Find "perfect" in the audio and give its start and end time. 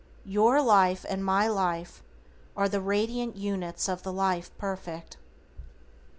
4.57-5.17